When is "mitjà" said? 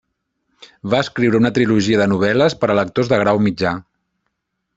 3.51-3.75